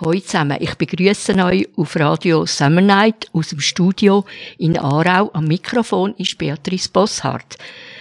Hallo 0.00 0.18
zusammen, 0.18 0.56
ich 0.58 0.74
begrüße 0.74 1.36
euch 1.44 1.68
auf 1.76 1.94
Radio 1.94 2.46
Summer 2.46 2.80
Night 2.80 3.28
aus 3.32 3.50
dem 3.50 3.60
Studio 3.60 4.24
in 4.58 4.76
Aarau. 4.76 5.30
Am 5.32 5.44
Mikrofon 5.44 6.16
ist 6.18 6.36
Beatrice 6.36 6.88
Bosshardt. 6.88 7.58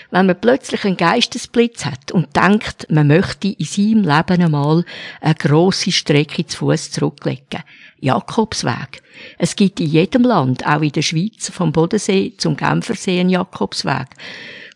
Wenn 0.09 0.25
man 0.25 0.41
plötzlich 0.41 0.85
einen 0.85 0.97
Geistesblitz 0.97 1.85
hat 1.85 2.11
und 2.11 2.35
denkt, 2.35 2.87
man 2.89 3.05
möchte 3.05 3.49
in 3.49 3.65
seinem 3.65 4.05
Leben 4.05 4.41
einmal 4.41 4.83
eine 5.21 5.35
grosse 5.35 5.91
Strecke 5.91 6.47
zu 6.47 6.57
Fuß 6.65 6.89
zurücklegen. 6.89 7.61
Jakobsweg. 7.99 9.03
Es 9.37 9.55
gibt 9.55 9.79
in 9.79 9.85
jedem 9.85 10.23
Land, 10.23 10.65
auch 10.65 10.81
in 10.81 10.94
der 10.94 11.03
Schweiz, 11.03 11.51
vom 11.51 11.71
Bodensee 11.71 12.33
zum 12.39 12.57
Genfersee 12.57 13.19
einen 13.19 13.29
Jakobsweg. 13.29 14.07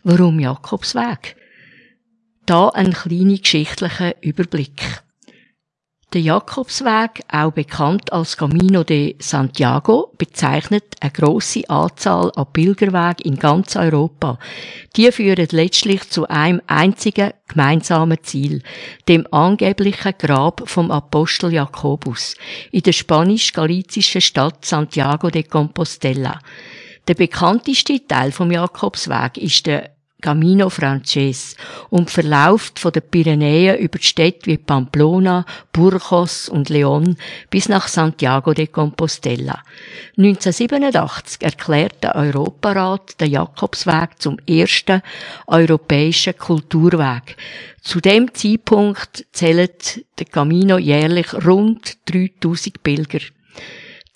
Warum 0.03 0.39
Jakobsweg? 0.39 1.35
Da 2.45 2.69
ein 2.69 2.93
kleiner 2.93 3.39
geschichtlicher 3.39 4.13
Überblick. 4.21 5.01
Der 6.13 6.21
Jakobsweg, 6.21 7.21
auch 7.29 7.51
bekannt 7.51 8.13
als 8.13 8.37
Camino 8.37 8.85
de 8.85 9.17
Santiago, 9.19 10.13
bezeichnet 10.17 10.95
eine 11.01 11.11
grosse 11.11 11.69
Anzahl 11.69 12.31
an 12.33 12.45
Pilgerwegen 12.53 13.25
in 13.25 13.37
ganz 13.37 13.75
Europa. 13.75 14.39
Die 14.95 15.11
führen 15.11 15.49
letztlich 15.51 16.09
zu 16.09 16.25
einem 16.29 16.61
einzigen 16.65 17.33
gemeinsamen 17.49 18.23
Ziel, 18.23 18.63
dem 19.09 19.27
angeblichen 19.33 20.13
Grab 20.17 20.63
vom 20.69 20.91
Apostel 20.91 21.51
Jakobus 21.51 22.35
in 22.71 22.83
der 22.83 22.93
spanisch-galizischen 22.93 24.21
Stadt 24.21 24.63
Santiago 24.63 25.29
de 25.29 25.43
Compostela. 25.43 26.39
Der 27.09 27.15
bekannteste 27.15 28.07
Teil 28.07 28.31
vom 28.31 28.49
Jakobsweg 28.49 29.37
ist 29.37 29.65
der 29.65 29.96
Camino 30.21 30.69
Frances 30.69 31.55
und 31.89 32.09
verläuft 32.09 32.79
von 32.79 32.91
den 32.91 33.03
Pyrenäen 33.03 33.77
über 33.77 33.99
Städte 34.01 34.47
wie 34.47 34.57
Pamplona, 34.57 35.45
Burgos 35.71 36.49
und 36.49 36.69
León 36.69 37.15
bis 37.51 37.69
nach 37.69 37.87
Santiago 37.87 38.53
de 38.53 38.65
Compostela. 38.65 39.61
1987 40.17 41.43
erklärt 41.43 42.03
der 42.03 42.15
Europarat 42.15 43.19
den 43.21 43.31
Jakobsweg 43.31 44.19
zum 44.19 44.39
ersten 44.47 45.03
europäischen 45.45 46.35
Kulturweg. 46.35 47.37
Zu 47.81 48.01
dem 48.01 48.33
Zeitpunkt 48.33 49.25
zählt 49.31 50.03
der 50.17 50.25
Camino 50.25 50.77
jährlich 50.77 51.31
rund 51.45 51.97
3000 52.11 52.81
Pilger. 52.81 53.19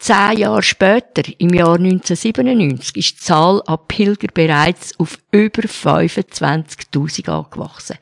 Zehn 0.02 0.38
Jahre 0.40 0.64
später, 0.64 1.22
im 1.38 1.54
Jahr 1.54 1.76
1997, 1.76 2.98
ist 2.98 3.12
die 3.12 3.18
Zahl 3.18 3.62
an 3.68 3.78
Pilger 3.88 4.30
bereits 4.34 5.00
auf 5.00 5.20
über 5.32 5.62
25.000 5.62 7.30
angewachsen. 7.30 8.00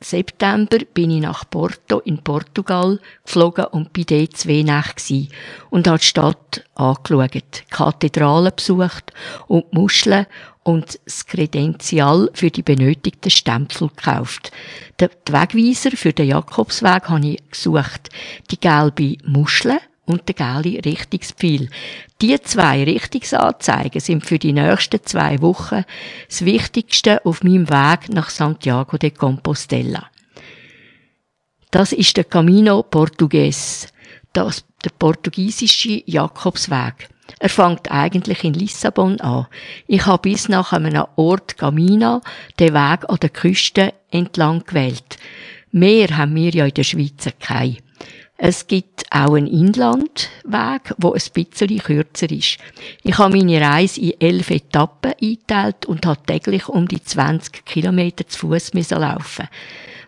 September 0.00 0.78
bin 0.94 1.10
ich 1.10 1.20
nach 1.20 1.48
Porto 1.48 1.98
in 2.00 2.18
Portugal 2.18 3.00
geflogen 3.24 3.66
und 3.66 3.92
bei 3.92 4.02
dort 4.02 4.36
zwei 4.36 4.62
Nächte 4.62 5.28
und 5.70 5.86
habe 5.86 5.98
die 5.98 6.04
Stadt 6.04 6.64
angeschaut, 6.74 7.34
die 7.34 7.42
Kathedrale 7.70 8.52
besucht 8.52 9.12
und 9.48 9.64
die 9.72 9.76
Muscheln 9.76 10.26
und 10.68 11.00
das 11.06 11.24
Kredenzial 11.24 12.28
für 12.34 12.50
die 12.50 12.60
benötigten 12.60 13.30
Stempel 13.30 13.88
gekauft. 13.88 14.52
Den 15.00 15.08
Wegweiser 15.26 15.92
für 15.92 16.12
den 16.12 16.28
Jakobsweg 16.28 17.08
habe 17.08 17.26
ich 17.26 17.50
gesucht. 17.50 18.10
Die 18.50 18.60
gelbe 18.60 19.16
Muschel 19.24 19.80
und 20.04 20.28
der 20.28 20.34
gelbe 20.34 20.84
Richtungspfeil. 20.84 21.70
Die 22.20 22.38
zwei 22.42 22.84
Richtungsanzeigen 22.84 24.02
sind 24.02 24.26
für 24.26 24.38
die 24.38 24.52
nächsten 24.52 25.02
zwei 25.06 25.40
Wochen 25.40 25.84
das 26.28 26.44
Wichtigste 26.44 27.24
auf 27.24 27.42
meinem 27.42 27.70
Weg 27.70 28.10
nach 28.10 28.28
Santiago 28.28 28.98
de 28.98 29.10
Compostela. 29.10 30.10
Das 31.70 31.92
ist 31.92 32.14
der 32.18 32.24
Camino 32.24 32.82
Portugues, 32.82 33.86
das, 34.34 34.66
der 34.84 34.90
portugiesische 34.98 36.02
Jakobsweg. 36.04 37.08
Er 37.38 37.48
fängt 37.48 37.90
eigentlich 37.90 38.44
in 38.44 38.54
Lissabon 38.54 39.20
an. 39.20 39.46
Ich 39.86 40.06
habe 40.06 40.22
bis 40.22 40.48
nach 40.48 40.72
einem 40.72 41.04
Ort 41.16 41.56
Camina 41.58 42.20
den 42.58 42.74
Weg 42.74 43.08
an 43.08 43.18
der 43.20 43.30
Küste 43.30 43.94
entlang 44.10 44.64
gewählt. 44.64 45.18
Mehr 45.70 46.16
haben 46.16 46.34
wir 46.34 46.50
ja 46.50 46.66
in 46.66 46.74
der 46.74 46.84
Schweiz 46.84 47.28
keine. 47.40 47.76
Es 48.40 48.68
gibt 48.68 49.04
auch 49.10 49.34
einen 49.34 49.48
Inlandweg, 49.48 50.94
wo 50.98 51.12
ein 51.12 51.20
bisschen 51.34 51.78
kürzer 51.78 52.30
ist. 52.30 52.58
Ich 53.02 53.18
habe 53.18 53.36
meine 53.36 53.60
Reise 53.60 54.00
in 54.00 54.20
elf 54.20 54.50
Etappen 54.50 55.12
eingeteilt 55.20 55.86
und 55.86 56.06
habe 56.06 56.22
täglich 56.24 56.68
um 56.68 56.86
die 56.86 57.02
20 57.02 57.64
Kilometer 57.64 58.28
zu 58.28 58.46
Fuß 58.46 58.70
laufen. 58.90 59.48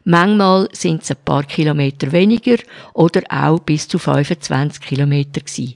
Manchmal 0.04 0.68
sind 0.72 1.02
es 1.02 1.10
ein 1.10 1.16
paar 1.24 1.42
Kilometer 1.42 2.12
weniger 2.12 2.56
oder 2.94 3.22
auch 3.28 3.58
bis 3.58 3.88
zu 3.88 3.98
25 3.98 4.80
Kilometer 4.80 5.40
gewesen. 5.40 5.74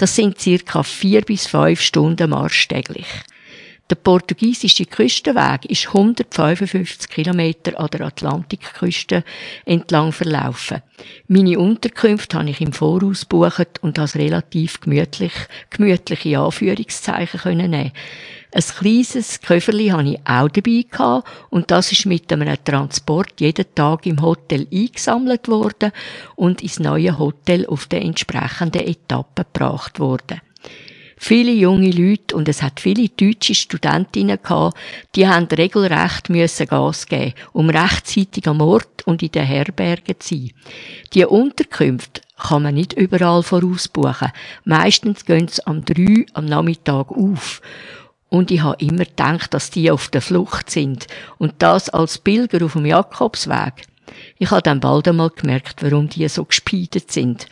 Das 0.00 0.16
sind 0.16 0.40
circa 0.40 0.82
vier 0.82 1.20
bis 1.20 1.46
fünf 1.46 1.78
Stunden 1.82 2.30
Marsch 2.30 2.66
täglich. 2.68 3.06
Der 3.90 3.96
portugiesische 3.96 4.86
Küstenweg 4.86 5.66
ist 5.66 5.88
155 5.88 7.06
Kilometer 7.06 7.78
an 7.78 7.88
der 7.88 8.06
Atlantikküste 8.06 9.24
entlang 9.66 10.12
verlaufen. 10.12 10.80
Meine 11.28 11.58
Unterkünfte 11.58 12.38
habe 12.38 12.48
ich 12.48 12.62
im 12.62 12.72
Voraus 12.72 13.28
gebucht 13.28 13.82
und 13.82 13.98
als 13.98 14.16
relativ 14.16 14.80
gemütlich, 14.80 15.34
gemütliche 15.68 16.38
Anführungszeichen 16.38 17.40
können 17.40 17.72
nehmen. 17.72 17.92
Ein 18.52 18.62
kleines 18.62 19.40
Köfferli 19.40 19.88
hatte 19.88 20.08
ich 20.08 20.20
auch 20.24 20.48
dabei 20.48 20.84
gehabt 20.90 21.28
und 21.50 21.70
das 21.70 21.92
ist 21.92 22.06
mit 22.06 22.32
einem 22.32 22.56
Transport 22.64 23.40
jeden 23.40 23.66
Tag 23.74 24.06
im 24.06 24.20
Hotel 24.20 24.66
eingesammelt 24.72 25.46
worden 25.46 25.92
und 26.34 26.60
ins 26.60 26.80
neue 26.80 27.16
Hotel 27.16 27.64
auf 27.66 27.86
der 27.86 28.02
entsprechenden 28.02 28.86
Etappe 28.86 29.44
gebracht 29.44 30.00
worden. 30.00 30.40
Viele 31.22 31.52
junge 31.52 31.90
Leute 31.90 32.34
und 32.34 32.48
es 32.48 32.62
hat 32.62 32.80
viele 32.80 33.08
deutsche 33.10 33.54
Studentinnen 33.54 34.38
gehabt, 34.42 34.78
die 35.14 35.28
haben 35.28 35.44
regelrecht 35.46 36.30
müssen 36.30 36.66
Gas 36.66 37.06
geben, 37.06 37.34
um 37.52 37.68
rechtzeitig 37.68 38.48
am 38.48 38.62
Ort 38.62 39.06
und 39.06 39.22
in 39.22 39.30
den 39.30 39.44
Herbergen 39.44 40.18
zu 40.18 40.34
sein. 40.34 40.52
Die 41.12 41.26
Unterkünfte 41.26 42.22
kann 42.38 42.62
man 42.62 42.74
nicht 42.74 42.94
überall 42.94 43.42
vorausbuchen. 43.42 44.32
Meistens 44.64 45.26
gehen 45.26 45.46
sie 45.46 45.64
am 45.66 45.84
3 45.84 46.24
am 46.32 46.46
Nachmittag 46.46 47.10
auf. 47.10 47.60
Und 48.30 48.50
ich 48.50 48.62
habe 48.62 48.82
immer 48.82 49.04
gedacht, 49.04 49.52
dass 49.52 49.70
die 49.70 49.90
auf 49.90 50.08
der 50.08 50.22
Flucht 50.22 50.70
sind. 50.70 51.06
Und 51.36 51.54
das 51.58 51.90
als 51.90 52.18
Pilger 52.18 52.64
auf 52.64 52.72
dem 52.72 52.86
Jakobsweg. 52.86 53.86
Ich 54.38 54.50
habe 54.50 54.62
dann 54.62 54.80
bald 54.80 55.08
einmal 55.08 55.30
gemerkt, 55.30 55.82
warum 55.82 56.08
die 56.08 56.26
so 56.28 56.44
gespeidet 56.44 57.12
sind. 57.12 57.46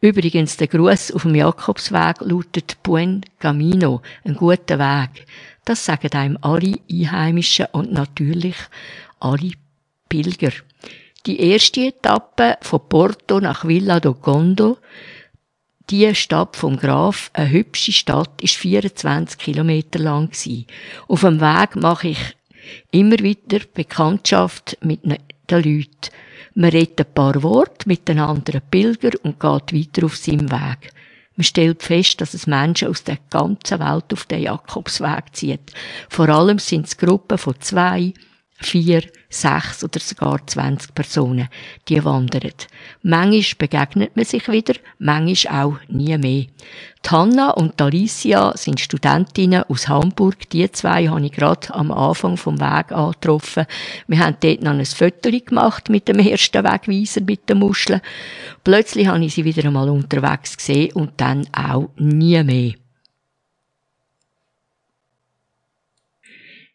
Übrigens, 0.00 0.56
der 0.56 0.68
Gruß 0.68 1.12
auf 1.12 1.22
dem 1.22 1.34
Jakobsweg 1.34 2.20
lautet 2.20 2.82
Buen 2.82 3.22
Camino, 3.40 4.02
ein 4.24 4.34
guter 4.34 4.78
Weg. 4.78 5.26
Das 5.64 5.84
sagen 5.84 6.12
einem 6.12 6.38
alle 6.40 6.78
Einheimischen 6.90 7.66
und 7.72 7.92
natürlich 7.92 8.56
alle 9.18 9.52
Pilger. 10.08 10.52
Die 11.26 11.40
erste 11.40 11.86
Etappe 11.86 12.58
von 12.60 12.88
Porto 12.88 13.40
nach 13.40 13.66
Villa 13.66 14.00
do 14.00 14.14
Gondo, 14.14 14.78
die 15.90 16.14
Stadt 16.14 16.56
vom 16.56 16.76
Graf, 16.76 17.30
eine 17.32 17.50
hübsche 17.50 17.92
Stadt, 17.92 18.42
ist 18.42 18.56
24 18.56 19.38
Kilometer 19.38 19.98
lang. 19.98 20.30
Auf 21.08 21.20
dem 21.20 21.40
Weg 21.40 21.76
mache 21.76 22.08
ich 22.08 22.36
immer 22.90 23.18
wieder 23.18 23.60
Bekanntschaft 23.72 24.76
mit 24.82 25.00
den 25.04 25.18
Leuten. 25.50 26.12
Man 26.54 26.70
redet 26.70 27.00
ein 27.00 27.14
paar 27.14 27.42
Worte 27.42 27.88
mit 27.88 28.08
den 28.08 28.18
anderen 28.18 28.62
Pilger 28.70 29.12
und 29.22 29.40
geht 29.40 29.72
weiter 29.72 30.06
auf 30.06 30.16
seinem 30.16 30.50
Weg. 30.50 30.92
Man 31.36 31.44
stellt 31.44 31.84
fest, 31.84 32.20
dass 32.20 32.34
es 32.34 32.48
Menschen 32.48 32.88
aus 32.88 33.04
der 33.04 33.18
ganzen 33.30 33.78
Welt 33.78 34.12
auf 34.12 34.24
den 34.24 34.42
Jakobsweg 34.42 35.24
zieht. 35.32 35.72
Vor 36.08 36.28
allem 36.28 36.58
sind 36.58 36.86
es 36.86 36.96
Gruppen 36.96 37.38
von 37.38 37.54
zwei, 37.60 38.12
vier, 38.60 39.02
sechs 39.30 39.84
oder 39.84 40.00
sogar 40.00 40.44
zwanzig 40.46 40.92
Personen, 40.94 41.48
die 41.88 42.04
wandern. 42.04 42.52
Manchmal 43.02 43.56
begegnet 43.58 44.16
man 44.16 44.24
sich 44.24 44.48
wieder, 44.48 44.74
manchmal 44.98 45.64
auch 45.64 45.76
nie 45.88 46.18
mehr. 46.18 46.46
Tanna 47.02 47.50
und 47.50 47.80
Alicia 47.80 48.56
sind 48.56 48.80
Studentinnen 48.80 49.62
aus 49.62 49.88
Hamburg. 49.88 50.50
Die 50.50 50.70
zwei 50.72 51.06
habe 51.06 51.24
ich 51.24 51.32
gerade 51.32 51.72
am 51.72 51.92
Anfang 51.92 52.36
vom 52.36 52.60
Weg 52.60 52.90
angetroffen. 52.90 53.66
Wir 54.08 54.18
haben 54.18 54.36
dort 54.40 54.62
noch 54.62 54.72
ein 54.72 54.84
Foto 54.84 55.30
gemacht 55.30 55.88
mit 55.88 56.08
dem 56.08 56.18
ersten 56.18 56.64
Wegweiser 56.64 57.20
mit 57.20 57.48
den 57.48 57.58
Muscheln. 57.58 58.00
Plötzlich 58.64 59.06
habe 59.06 59.24
ich 59.24 59.34
sie 59.34 59.44
wieder 59.44 59.64
einmal 59.64 59.88
unterwegs 59.88 60.56
gesehen 60.56 60.92
und 60.94 61.12
dann 61.20 61.46
auch 61.52 61.90
nie 61.96 62.42
mehr. 62.42 62.74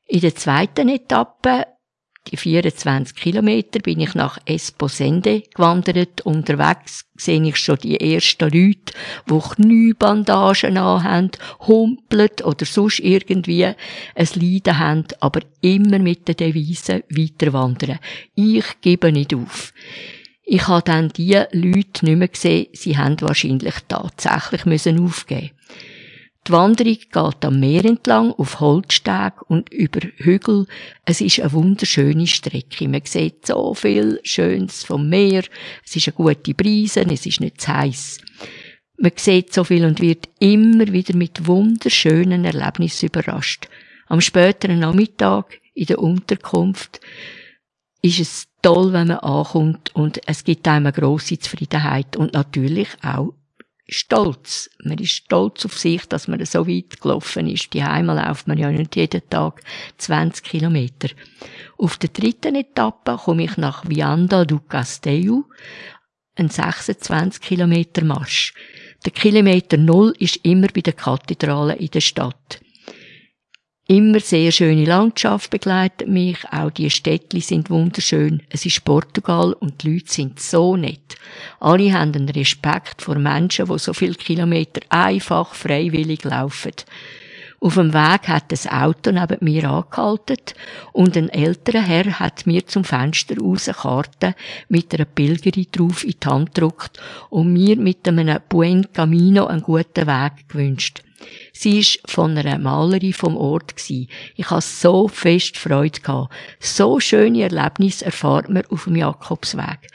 In 0.07 0.21
der 0.21 0.35
zweiten 0.35 0.89
Etappe 0.89 1.65
die 2.31 2.38
24 2.38 3.16
Kilometer 3.16 3.80
bin 3.80 4.00
ich 4.00 4.16
nach 4.16 4.38
Esposende 4.46 5.44
gewandert. 5.54 6.22
Unterwegs 6.22 7.06
sehe 7.16 7.44
ich 7.44 7.58
schon 7.58 7.78
die 7.78 8.00
ersten 8.00 8.50
Leute, 8.50 8.94
die 9.30 9.40
Kniebandagen 9.40 10.78
anhaben, 10.78 11.31
humpeln 11.68 12.30
oder 12.44 12.66
sonst 12.66 13.00
irgendwie 13.00 13.66
ein 13.66 13.75
Leiden 14.16 14.80
haben, 14.80 15.06
aber 15.20 15.42
immer 15.62 16.00
mit 16.00 16.28
der 16.28 16.36
Devise 16.36 17.04
weiter 17.10 17.52
wandern. 17.54 18.00
Ich 18.36 18.66
gebe 18.81 19.12
nicht 19.12 19.34
auf. 19.34 19.74
Ich 20.46 20.68
habe 20.68 20.84
dann 20.84 21.10
die 21.10 21.42
Leute 21.52 22.06
nicht 22.06 22.18
mehr 22.18 22.28
gesehen, 22.28 22.68
sie 22.74 22.98
haben 22.98 23.19
wahrscheinlich 23.22 23.76
tatsächlich 23.88 24.66
müssen 24.66 25.00
aufgeben 25.00 25.52
die 26.48 26.51
Wanderung 26.51 26.98
geht 26.98 27.45
am 27.45 27.60
Meer 27.60 27.86
entlang, 27.86 28.31
auf 28.34 28.60
Holzsteg 28.60 29.42
und 29.48 29.72
über 29.72 30.01
Hügel. 30.18 30.68
Es 31.06 31.22
ist 31.22 31.40
eine 31.40 31.54
wunderschöne 31.54 32.28
Strecke. 32.28 32.88
Man 32.90 33.01
sieht 33.06 33.48
so 33.48 33.74
viel 33.74 34.19
Schönes 34.24 34.84
vom 34.84 35.07
Meer. 35.07 35.44
Es 35.86 35.95
ist 35.95 36.10
eine 36.10 36.16
gute 36.16 36.54
Brise, 36.54 37.06
es 37.10 37.25
ist 37.25 37.40
nicht 37.40 37.62
zu 37.62 37.69
heiß. 37.69 38.19
Man 38.98 39.13
sieht 39.16 39.54
so 39.54 39.63
viel 39.63 39.86
und 39.86 40.01
wird 40.01 40.28
immer 40.40 40.92
wieder 40.92 41.16
mit 41.16 41.48
wunderschönen 41.48 42.44
Erlebnissen 42.44 43.07
überrascht. 43.07 43.69
Am 44.07 44.19
späteren 44.19 44.80
Nachmittag 44.80 45.60
in 45.74 45.86
der 45.86 46.00
Unterkunft 46.00 47.00
ist 48.01 48.19
es 48.19 48.48
toll, 48.62 48.92
wenn 48.92 49.07
man 49.07 49.19
ankommt 49.19 49.95
und 49.95 50.19
es 50.28 50.44
gibt 50.44 50.68
einem 50.68 50.88
eine 50.88 50.94
grosse 50.94 51.40
Zufriedenheit 51.40 52.18
und 52.18 52.34
natürlich 52.34 52.90
auch 53.01 53.34
stolz. 53.94 54.69
Man 54.84 54.98
ist 54.98 55.12
stolz 55.12 55.66
auf 55.66 55.78
sich, 55.78 56.06
dass 56.07 56.28
man 56.28 56.44
so 56.45 56.68
weit 56.68 57.00
gelaufen 57.01 57.48
ist. 57.48 57.74
Die 57.74 57.84
Heime 57.84 58.16
läuft 58.16 58.48
man 58.48 58.57
ja 58.57 58.72
nicht 58.72 58.95
jeden 58.95 59.28
Tag 59.30 59.62
20 59.98 60.44
Kilometer. 60.44 61.10
Auf 61.78 61.98
der 61.98 62.10
dritten 62.10 62.56
Etappe 62.56 63.18
komme 63.24 63.44
ich 63.44 63.57
nach 63.57 63.88
Vianda 63.88 64.45
do 64.45 64.60
Castello, 64.60 65.45
ein 66.36 66.50
26 66.50 67.42
Kilometer 67.42 68.04
Marsch. 68.04 68.54
Der 69.06 69.12
Kilometer 69.12 69.78
Null 69.78 70.13
ist 70.19 70.38
immer 70.44 70.68
bei 70.74 70.81
der 70.81 70.94
Kathedrale 70.94 71.75
in 71.75 71.92
der 71.92 72.01
Stadt. 72.01 72.62
Immer 73.94 74.22
sehr 74.22 74.51
schöne 74.51 74.86
Landschaft 74.86 75.51
begleitet 75.51 76.07
mich, 76.07 76.40
auch 76.51 76.72
die 76.72 76.90
Städtli 76.90 77.42
sind 77.42 77.69
wunderschön. 77.69 78.42
Es 78.50 78.66
ist 78.66 78.84
Portugal 78.84 79.54
und 79.54 79.84
die 79.84 79.94
Leute 79.94 80.12
sind 80.12 80.40
so 80.40 80.75
nett. 80.75 81.16
Alle 81.60 81.94
haben 81.94 82.12
einen 82.16 82.30
Respekt 82.30 83.04
vor 83.04 83.19
Menschen, 83.19 83.68
die 83.68 83.78
so 83.78 83.94
viele 83.94 84.16
Kilometer 84.16 84.81
einfach 84.90 85.54
freiwillig 85.54 86.24
laufen. 86.24 86.72
Auf 87.63 87.75
dem 87.75 87.94
Weg 87.94 88.27
hat 88.27 88.51
das 88.51 88.68
Auto 88.68 89.10
neben 89.13 89.38
mir 89.39 89.69
angehalten 89.69 90.36
und 90.92 91.15
ein 91.15 91.30
älterer 91.30 91.81
Herr 91.81 92.19
hat 92.19 92.45
mir 92.45 92.68
zum 92.68 92.83
Fenster 92.83 93.38
raus 93.38 93.71
Karte 93.74 94.36
mit 94.68 94.94
einer 94.94 95.06
Pilgerin 95.06 95.68
drauf 95.71 96.04
in 96.04 96.15
die 96.21 96.27
Hand 96.27 96.54
gedruckt 96.54 97.00
und 97.30 97.54
mir 97.54 97.77
mit 97.77 98.06
einem 98.06 98.38
Buen 98.50 98.92
Camino 98.92 99.45
einen 99.45 99.62
guten 99.62 100.07
Weg 100.07 100.50
gewünscht. 100.50 101.04
Sie 101.54 101.80
ist 101.80 102.01
von 102.06 102.38
einer 102.38 102.57
Malerin 102.57 103.13
vom 103.13 103.38
Ort 103.38 103.77
gsi. 103.77 104.09
Ich 104.36 104.50
hatte 104.50 104.68
so 104.68 105.07
fest 105.07 105.56
Freude 105.56 106.01
gehabt. 106.01 106.33
So 106.59 107.00
schöne 107.00 107.44
Erlebnisse 107.44 108.04
erfahrt 108.04 108.50
man 108.50 108.66
auf 108.66 108.83
dem 108.83 108.98
Jakobsweg. 108.98 109.88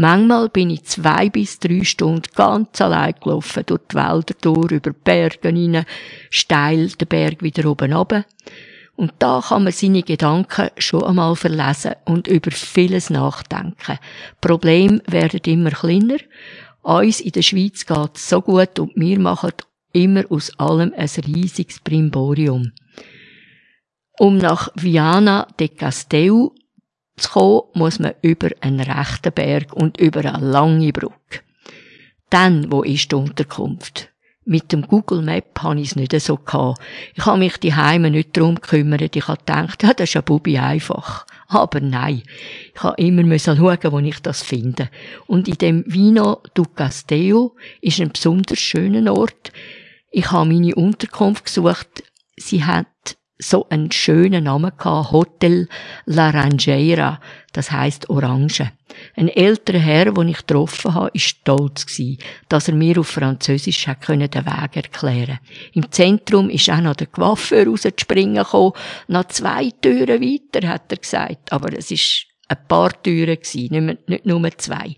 Manchmal 0.00 0.48
bin 0.48 0.70
ich 0.70 0.84
zwei 0.84 1.28
bis 1.28 1.58
drei 1.58 1.82
Stunden 1.82 2.22
ganz 2.36 2.80
allein 2.80 3.16
gelaufen, 3.20 3.64
durch 3.66 3.80
die 3.90 3.96
Wälder 3.96 4.34
durch, 4.40 4.70
über 4.70 4.92
Berge 4.92 5.48
hinein, 5.48 5.86
steil 6.30 6.86
den 6.90 7.08
Berg 7.08 7.42
wieder 7.42 7.68
oben 7.68 7.92
runter. 7.92 8.24
Und 8.94 9.14
da 9.18 9.42
kann 9.44 9.64
man 9.64 9.72
seine 9.72 10.04
Gedanken 10.04 10.70
schon 10.78 11.02
einmal 11.02 11.34
verlesen 11.34 11.96
und 12.04 12.28
über 12.28 12.52
vieles 12.52 13.10
nachdenken. 13.10 13.98
Probleme 14.40 15.02
werden 15.08 15.40
immer 15.46 15.70
kleiner. 15.70 16.18
Uns 16.82 17.20
in 17.20 17.32
der 17.32 17.42
Schweiz 17.42 17.84
geht's 17.84 18.28
so 18.28 18.40
gut 18.40 18.78
und 18.78 18.92
wir 18.94 19.18
machen 19.18 19.50
immer 19.92 20.22
aus 20.30 20.56
allem 20.60 20.94
ein 20.96 21.10
riesiges 21.26 21.80
Brimborium. 21.80 22.70
Um 24.16 24.38
nach 24.38 24.68
Viana 24.76 25.48
de 25.58 25.66
Castell 25.66 26.50
zu 27.18 27.30
kommen, 27.30 27.62
muss 27.74 27.98
man 27.98 28.14
über 28.22 28.48
einen 28.60 28.80
rechten 28.80 29.32
Berg 29.32 29.72
und 29.72 29.98
über 29.98 30.20
eine 30.20 30.44
lange 30.44 30.92
Brücke. 30.92 31.40
Dann, 32.30 32.70
wo 32.70 32.82
ist 32.82 33.10
die 33.10 33.16
Unterkunft? 33.16 34.10
Mit 34.44 34.72
dem 34.72 34.82
Google 34.82 35.20
Map 35.20 35.60
habe 35.60 35.78
ich 35.78 35.88
es 35.88 35.96
nicht 35.96 36.18
so 36.20 36.36
gehabt. 36.36 36.80
Ich 37.14 37.26
habe 37.26 37.38
mich 37.38 37.58
die 37.58 37.74
Heime 37.74 38.10
nicht 38.10 38.34
darum 38.34 38.54
gekümmert. 38.54 39.14
Ich 39.14 39.28
habe 39.28 39.38
gedacht, 39.38 39.82
ja, 39.82 39.92
das 39.92 40.08
ist 40.08 40.14
ja 40.14 40.22
Bubi 40.22 40.58
einfach. 40.58 41.26
Aber 41.48 41.80
nein. 41.80 42.22
Ich 42.74 42.82
habe 42.82 43.00
immer 43.02 43.22
müssen 43.24 43.56
schauen, 43.58 43.92
wo 43.92 43.98
ich 43.98 44.22
das 44.22 44.42
finde. 44.42 44.88
Und 45.26 45.48
in 45.48 45.58
dem 45.58 45.84
Vino 45.86 46.40
du 46.54 46.64
Castello 46.64 47.56
ist 47.82 48.00
ein 48.00 48.10
besonders 48.10 48.58
schöner 48.58 49.14
Ort. 49.14 49.52
Ich 50.10 50.30
habe 50.30 50.48
meine 50.48 50.74
Unterkunft 50.74 51.44
gesucht. 51.44 52.04
Sie 52.38 52.64
hat 52.64 53.17
so 53.38 53.68
einen 53.68 53.92
schönen 53.92 54.44
Namen 54.44 54.72
gehabt, 54.76 55.12
Hotel 55.12 55.68
La 56.06 56.30
Rangeira, 56.30 57.20
das 57.52 57.70
heißt 57.70 58.10
Orange. 58.10 58.70
Ein 59.14 59.28
älterer 59.28 59.78
Herr, 59.78 60.12
den 60.12 60.28
ich 60.28 60.38
getroffen 60.38 60.94
habe, 60.94 61.10
ist 61.12 61.24
stolz 61.24 61.86
gewesen, 61.86 62.18
dass 62.48 62.68
er 62.68 62.74
mir 62.74 62.98
auf 62.98 63.08
Französisch 63.08 63.86
hat 63.86 64.00
können 64.00 64.30
den 64.30 64.44
Weg 64.44 64.76
erklären. 64.76 65.38
Im 65.72 65.90
Zentrum 65.92 66.50
ist 66.50 66.68
auch 66.70 66.80
noch 66.80 66.96
der 66.96 67.06
Coiffeur 67.06 67.66
rauszuspringen 67.66 68.42
gekommen, 68.42 68.72
noch 69.06 69.28
zwei 69.28 69.70
Türen 69.80 70.20
weiter, 70.20 70.68
hat 70.68 70.90
er 70.90 70.98
gesagt, 70.98 71.52
aber 71.52 71.76
es 71.76 71.90
ist 71.90 72.26
ein 72.48 72.58
paar 72.66 73.02
Türen 73.02 73.36
gewesen, 73.36 73.98
nicht 74.06 74.26
nur 74.26 74.58
zwei. 74.58 74.96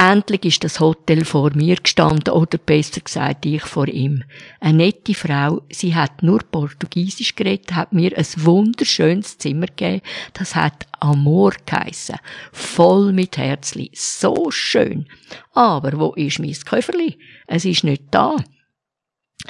Endlich 0.00 0.44
ist 0.44 0.62
das 0.62 0.78
Hotel 0.78 1.24
vor 1.24 1.50
mir 1.56 1.74
gestanden, 1.74 2.32
oder 2.32 2.56
besser 2.56 3.00
gesagt, 3.00 3.44
ich 3.44 3.62
vor 3.62 3.88
ihm. 3.88 4.22
Eine 4.60 4.84
nette 4.84 5.12
Frau, 5.12 5.62
sie 5.72 5.92
hat 5.96 6.22
nur 6.22 6.38
Portugiesisch 6.38 7.34
geredet, 7.34 7.74
hat 7.74 7.92
mir 7.92 8.16
ein 8.16 8.26
wunderschönes 8.36 9.38
Zimmer 9.38 9.66
gegeben, 9.66 10.02
das 10.34 10.54
hat 10.54 10.86
Amor 11.00 11.52
geheissen. 11.66 12.14
Voll 12.52 13.12
mit 13.12 13.38
Herzli. 13.38 13.90
So 13.92 14.52
schön. 14.52 15.08
Aber 15.52 15.98
wo 15.98 16.12
ist 16.14 16.38
mein 16.38 16.52
Köfferli? 16.52 17.18
Es 17.48 17.64
ist 17.64 17.82
nicht 17.82 18.04
da. 18.12 18.36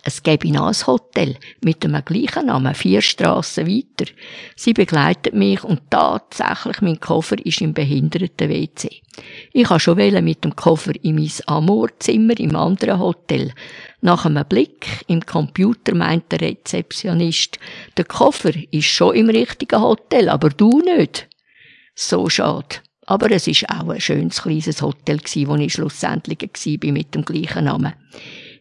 Es 0.05 0.23
gäbe 0.23 0.53
noch 0.53 0.69
ein 0.69 0.87
Hotel 0.87 1.37
mit 1.63 1.83
dem 1.83 2.03
gleichen 2.05 2.47
Namen, 2.47 2.75
vier 2.75 3.01
Strassen 3.01 3.67
weiter. 3.67 4.11
Sie 4.55 4.75
begleitet 4.75 5.35
mich 5.35 5.65
und 5.65 5.91
tatsächlich 5.91 6.83
mein 6.83 7.01
Koffer 7.01 7.37
ist 7.45 7.63
im 7.63 7.73
Behinderten-WC. 7.73 9.01
Ich 9.53 9.71
habe 9.71 9.81
schon 9.81 9.97
mit 9.97 10.45
dem 10.45 10.55
Koffer 10.55 10.93
in 11.03 11.15
mein 11.15 11.31
Amorzimmer 11.47 12.39
im 12.39 12.55
anderen 12.55 12.99
Hotel. 12.99 13.53
Nach 14.03 14.27
einem 14.27 14.47
Blick 14.47 14.87
im 15.07 15.25
Computer 15.25 15.95
meint 15.95 16.31
der 16.33 16.43
Rezeptionist, 16.43 17.59
der 17.97 18.05
Koffer 18.05 18.53
ist 18.71 18.85
schon 18.85 19.17
im 19.17 19.31
richtigen 19.31 19.81
Hotel, 19.81 20.29
aber 20.29 20.51
du 20.51 20.81
nicht. 20.81 21.29
So 21.95 22.29
schade. 22.29 22.77
Aber 23.07 23.31
es 23.31 23.49
ist 23.49 23.69
auch 23.71 23.89
ein 23.89 24.01
schönes 24.03 24.43
kleines 24.43 24.83
Hotel 24.83 25.19
wo 25.47 25.57
ich 25.57 25.73
schlussendlich 25.73 26.41
war 26.43 26.93
mit 26.93 27.15
dem 27.15 27.25
gleichen 27.25 27.65
Namen. 27.65 27.95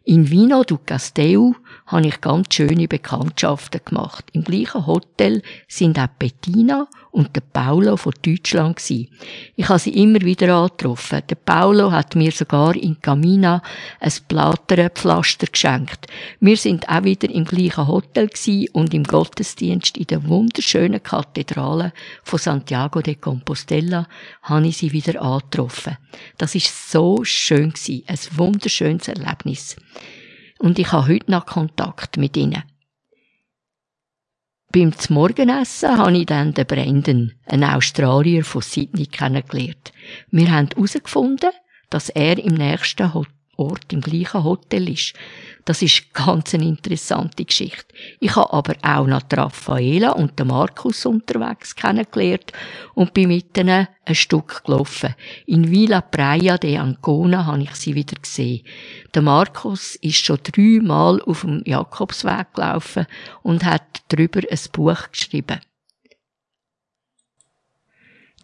In 0.09 0.23
Vino 0.23 0.63
du 0.63 0.77
Castell 0.77 1.51
habe 1.87 2.07
ich 2.07 2.21
ganz 2.21 2.53
schöne 2.53 2.87
Bekanntschaften 2.87 3.81
gemacht. 3.83 4.25
Im 4.33 4.43
gleichen 4.43 4.85
Hotel 4.85 5.41
sind 5.67 5.97
auch 5.97 6.07
Bettina 6.19 6.87
und 7.11 7.35
der 7.35 7.41
Paulo 7.41 7.97
von 7.97 8.13
Deutschland 8.21 8.75
gewesen. 8.75 9.07
Ich 9.55 9.69
habe 9.69 9.79
sie 9.79 10.01
immer 10.01 10.21
wieder 10.21 10.53
angetroffen. 10.55 11.23
Der 11.27 11.35
Paulo 11.35 11.91
hat 11.91 12.15
mir 12.15 12.31
sogar 12.31 12.75
in 12.75 13.01
Camina 13.01 13.63
ein 13.99 14.11
Platerenpflaster 14.27 15.47
geschenkt. 15.47 16.07
Wir 16.39 16.57
sind 16.57 16.87
auch 16.89 17.03
wieder 17.03 17.29
im 17.29 17.45
gleichen 17.45 17.87
Hotel 17.87 18.27
gewesen 18.27 18.69
und 18.73 18.93
im 18.93 19.03
Gottesdienst 19.03 19.97
in 19.97 20.07
der 20.07 20.27
wunderschönen 20.27 21.01
Kathedrale 21.01 21.93
von 22.23 22.37
Santiago 22.37 23.01
de 23.01 23.15
Compostela 23.15 24.07
habe 24.43 24.67
ich 24.67 24.77
sie 24.77 24.91
wieder 24.91 25.21
angetroffen. 25.21 25.97
Das 26.37 26.53
ist 26.53 26.91
so 26.91 27.23
schön 27.23 27.71
gewesen. 27.71 28.03
Ein 28.07 28.19
wunderschönes 28.37 29.07
Erlebnis. 29.07 29.75
Und 30.59 30.79
ich 30.79 30.91
habe 30.91 31.07
heute 31.07 31.31
noch 31.31 31.45
Kontakt 31.45 32.17
mit 32.17 32.35
ihnen. 32.37 32.63
beim 34.71 34.93
Morgenessen 35.09 35.97
habe 35.97 36.17
ich 36.17 36.25
dann 36.25 36.53
den 36.53 36.65
Brandon, 36.65 37.33
einen 37.45 37.63
Australier 37.63 38.43
von 38.43 38.61
Sydney, 38.61 39.07
kennengelernt. 39.07 39.91
Wir 40.29 40.51
haben 40.51 40.69
herausgefunden, 40.75 41.51
dass 41.89 42.09
er 42.09 42.37
im 42.37 42.55
nächsten 42.55 43.11
Ort 43.55 43.93
im 43.93 44.01
gleichen 44.01 44.43
Hotel 44.43 44.89
ist. 44.89 45.13
Das 45.67 45.81
ist 45.81 46.13
ganz 46.13 46.53
eine 46.53 46.63
interessante 46.63 47.43
Geschichte. 47.43 47.93
Ich 48.21 48.33
habe 48.37 48.53
aber 48.53 48.75
auch 48.83 49.05
noch 49.05 49.23
Raffaela 49.29 50.11
und 50.11 50.39
den 50.39 50.47
Markus 50.47 51.05
unterwegs 51.05 51.75
kennengelernt 51.75 52.53
und 52.93 53.13
bin 53.13 53.27
mit 53.27 53.57
ihnen 53.57 53.89
ein 54.05 54.15
Stück 54.15 54.63
gelaufen. 54.63 55.13
In 55.45 55.69
Villa 55.69 55.99
Praia 55.99 56.57
de 56.57 56.77
Ancona 56.77 57.45
habe 57.45 57.63
ich 57.63 57.75
sie 57.75 57.95
wieder 57.95 58.15
gesehen. 58.15 58.63
Der 59.13 59.21
Markus 59.21 59.95
ist 59.95 60.23
schon 60.23 60.39
dreimal 60.41 61.21
auf 61.23 61.41
dem 61.41 61.61
Jakobsweg 61.65 62.53
gelaufen 62.53 63.05
und 63.43 63.65
hat 63.65 64.03
darüber 64.07 64.39
ein 64.49 64.59
Buch 64.71 65.11
geschrieben. 65.11 65.59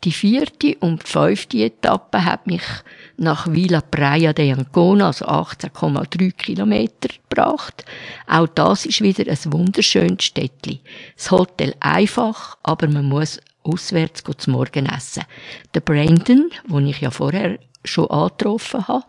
Die 0.04 0.12
vierte 0.12 0.76
und 0.80 1.08
fünfte 1.08 1.64
Etappe 1.64 2.26
hat 2.26 2.46
mich 2.46 2.64
nach 3.16 3.48
Villa 3.48 3.80
Praia 3.80 4.34
de 4.34 4.52
Ancona, 4.52 5.08
also 5.08 5.26
18,3 5.26 6.34
Kilometer, 6.34 7.08
gebracht. 7.30 7.86
Auch 8.28 8.48
das 8.48 8.86
ist 8.86 9.00
wieder 9.00 9.32
ein 9.32 9.54
wunderschönes 9.54 10.26
Städtli. 10.26 10.82
Das 11.16 11.32
Hotel 11.32 11.74
einfach, 11.80 12.58
aber 12.64 12.90
man 12.90 13.06
muss 13.06 13.40
auswärts 13.64 14.24
zu 14.38 14.52
Morgen 14.52 14.88
essen. 14.88 15.24
Der 15.74 15.80
Brandon, 15.80 16.50
den 16.66 16.88
ich 16.88 17.00
ja 17.00 17.10
vorher 17.10 17.58
schon 17.86 18.10
angetroffen 18.10 18.86
habe, 18.90 19.06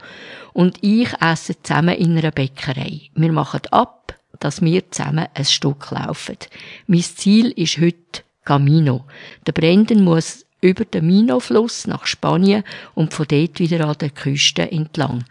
und 0.52 0.78
ich 0.80 1.08
essen 1.20 1.56
zusammen 1.64 1.96
in 1.96 2.16
einer 2.16 2.30
Bäckerei. 2.30 3.00
Wir 3.16 3.32
machen 3.32 3.62
ab, 3.72 4.14
dass 4.38 4.62
wir 4.62 4.88
zusammen 4.92 5.26
ein 5.34 5.44
Stück 5.44 5.90
laufen. 5.90 6.38
Mein 6.86 7.02
Ziel 7.02 7.50
ist 7.50 7.78
heute 7.78 8.22
Camino. 8.44 9.04
Der 9.46 9.52
Brandon 9.52 10.04
muss 10.04 10.43
über 10.64 10.84
den 10.84 11.06
Minofluss 11.06 11.86
nach 11.86 12.06
Spanien 12.06 12.64
und 12.94 13.12
von 13.12 13.26
dort 13.28 13.60
wieder 13.60 13.86
an 13.86 13.98
der 14.00 14.10
Küste 14.10 14.70
entlang. 14.72 15.24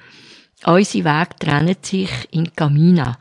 Unsere 0.66 1.04
Wege 1.04 1.36
trennen 1.40 1.76
sich 1.82 2.12
in 2.32 2.56
Camina. 2.56 3.18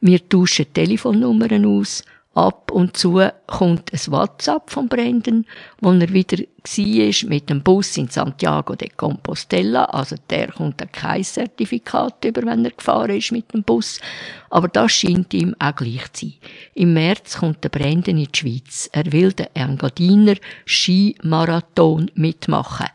Wir 0.00 0.28
tauschen 0.28 0.72
Telefonnummern 0.74 1.64
aus 1.64 2.04
Ab 2.34 2.70
und 2.70 2.96
zu 2.96 3.20
kommt 3.46 3.92
ein 3.92 4.12
WhatsApp 4.12 4.70
von 4.70 4.88
Brendan, 4.88 5.44
wo 5.82 5.92
er 5.92 6.08
wieder 6.12 6.38
war 6.38 7.28
mit 7.28 7.50
dem 7.50 7.62
Bus 7.62 7.96
in 7.98 8.08
Santiago 8.08 8.74
de 8.74 8.88
Compostela. 8.88 9.84
Also 9.84 10.16
der 10.30 10.50
kommt 10.50 10.82
kein 10.92 11.24
Zertifikat 11.24 12.24
über, 12.24 12.42
wenn 12.46 12.64
er 12.64 12.70
gefahren 12.70 13.18
ist 13.18 13.32
mit 13.32 13.52
dem 13.52 13.62
Bus. 13.62 14.00
Aber 14.48 14.68
das 14.68 14.92
scheint 14.92 15.34
ihm 15.34 15.54
auch 15.58 15.76
gleich 15.76 16.10
zu 16.14 16.26
sein. 16.26 16.34
Im 16.74 16.94
März 16.94 17.36
kommt 17.36 17.64
der 17.64 17.68
Brendan 17.68 18.16
in 18.16 18.28
die 18.32 18.38
Schweiz. 18.38 18.88
Er 18.92 19.12
will 19.12 19.34
den 19.34 19.48
Engadiner 19.54 20.36
Skimarathon 20.64 22.10
mitmachen 22.14 22.86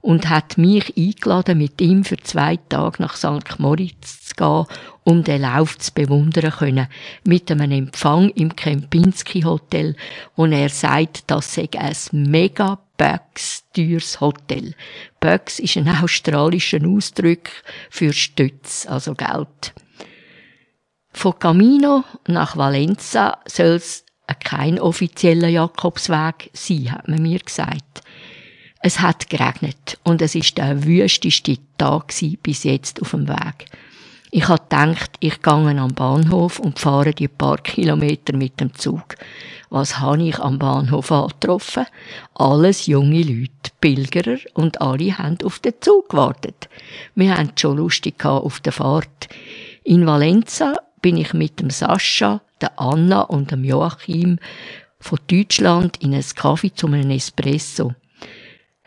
und 0.00 0.28
hat 0.28 0.58
mich 0.58 0.96
eingeladen, 0.96 1.58
mit 1.58 1.80
ihm 1.80 2.04
für 2.04 2.16
zwei 2.18 2.56
Tage 2.56 3.02
nach 3.02 3.16
St. 3.16 3.58
Moritz 3.58 4.26
zu 4.26 4.34
gehen, 4.34 4.66
um 5.04 5.24
den 5.24 5.42
Lauf 5.42 5.78
zu 5.78 5.92
bewundern 5.92 6.52
können, 6.52 6.88
mit 7.24 7.50
einem 7.50 7.72
Empfang 7.72 8.30
im 8.30 8.54
Kempinski 8.54 9.42
Hotel, 9.42 9.96
wo 10.36 10.46
er 10.46 10.68
sagt, 10.68 11.24
das 11.30 11.54
sei 11.54 11.68
ein 11.76 11.96
mega 12.12 12.78
Bucks 12.96 13.64
teures 13.74 14.20
Hotel. 14.20 14.74
Bucks 15.20 15.58
ist 15.58 15.76
ein 15.76 15.88
australischer 15.88 16.84
Ausdruck 16.86 17.48
für 17.90 18.12
Stütz, 18.12 18.86
also 18.86 19.14
Geld. 19.14 19.72
Von 21.12 21.38
Camino 21.38 22.04
nach 22.26 22.56
Valencia 22.56 23.38
soll 23.46 23.76
es 23.76 24.04
kein 24.44 24.78
offizieller 24.78 25.48
Jakobsweg 25.48 26.50
sein, 26.52 26.92
hat 26.92 27.08
man 27.08 27.22
mir 27.22 27.38
gesagt. 27.38 28.02
Es 28.80 29.00
hat 29.00 29.28
geregnet 29.28 29.98
und 30.04 30.22
es 30.22 30.36
ist 30.36 30.56
der 30.56 30.84
wüsteste 30.84 31.56
Tag 31.78 32.14
bis 32.42 32.62
jetzt 32.62 33.02
auf 33.02 33.10
dem 33.10 33.28
Weg. 33.28 33.66
Ich 34.30 34.46
habe 34.46 34.62
gedacht, 34.62 35.12
ich 35.20 35.42
gehe 35.42 35.52
am 35.52 35.94
Bahnhof 35.94 36.60
und 36.60 36.78
fahre 36.78 37.12
die 37.12 37.28
paar 37.28 37.58
Kilometer 37.58 38.36
mit 38.36 38.60
dem 38.60 38.74
Zug. 38.74 39.16
Was 39.70 39.98
habe 39.98 40.22
ich 40.22 40.38
am 40.38 40.58
Bahnhof 40.58 41.10
angetroffen? 41.10 41.86
Alles 42.34 42.86
junge 42.86 43.22
Leute, 43.22 43.72
Pilgerer 43.80 44.38
und 44.54 44.80
alle 44.80 45.16
haben 45.16 45.38
auf 45.44 45.58
den 45.58 45.74
Zug 45.80 46.10
gewartet. 46.10 46.68
Wir 47.14 47.36
haben 47.36 47.52
schon 47.56 47.78
lustig 47.78 48.24
auf 48.24 48.60
der 48.60 48.72
Fahrt. 48.72 49.28
In 49.82 50.06
Valenza 50.06 50.76
bin 51.00 51.16
ich 51.16 51.32
mit 51.32 51.58
dem 51.58 51.70
Sascha, 51.70 52.42
der 52.60 52.78
Anna 52.78 53.22
und 53.22 53.50
dem 53.50 53.64
Joachim 53.64 54.38
von 55.00 55.18
Deutschland 55.26 55.96
in 56.02 56.14
ein 56.14 56.24
Kaffee 56.34 56.72
zum 56.74 56.94
Espresso. 56.94 57.94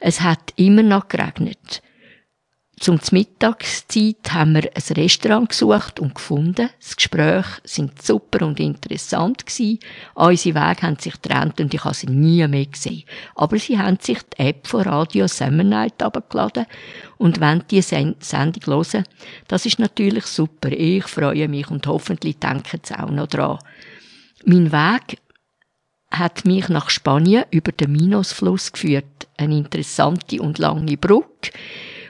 Es 0.03 0.21
hat 0.21 0.53
immer 0.55 0.81
noch 0.81 1.07
geregnet. 1.09 1.83
Zum 2.79 2.99
Mittagszeit 3.11 4.33
haben 4.33 4.55
wir 4.55 4.63
ein 4.63 4.95
Restaurant 4.95 5.49
gesucht 5.49 5.99
und 5.99 6.15
gefunden. 6.15 6.71
Das 6.79 6.95
Gespräch 6.95 7.45
sind 7.63 8.01
super 8.01 8.43
und 8.43 8.59
interessant 8.59 9.45
gewesen. 9.45 9.77
Unsere 10.15 10.55
Wege 10.55 10.81
haben 10.81 10.97
sich 10.97 11.13
getrennt 11.21 11.61
und 11.61 11.71
ich 11.75 11.83
habe 11.83 11.93
sie 11.93 12.07
nie 12.07 12.47
mehr 12.47 12.65
gesehen. 12.65 13.03
Aber 13.35 13.59
sie 13.59 13.77
haben 13.77 13.99
sich 14.01 14.17
die 14.23 14.39
App 14.39 14.65
von 14.65 14.81
Radio 14.81 15.27
Summer 15.27 15.63
Night 15.63 16.01
abgeladen 16.01 16.65
und 17.19 17.39
wenn 17.39 17.63
die 17.69 17.83
Sendung 17.83 18.65
hören, 18.65 19.03
das 19.47 19.67
ist 19.67 19.77
natürlich 19.77 20.25
super. 20.25 20.71
Ich 20.71 21.03
freue 21.03 21.47
mich 21.47 21.69
und 21.69 21.85
hoffentlich 21.85 22.39
denken 22.39 22.81
sie 22.81 22.97
auch 22.97 23.11
noch 23.11 23.27
dran. 23.27 23.59
Mein 24.43 24.71
Weg 24.71 25.19
hat 26.11 26.45
mich 26.45 26.67
nach 26.69 26.89
Spanien 26.89 27.45
über 27.51 27.71
den 27.71 27.93
Minosfluss 27.93 28.71
geführt. 28.71 29.27
Eine 29.37 29.57
interessante 29.57 30.41
und 30.41 30.59
lange 30.59 30.97
Brücke. 30.97 31.51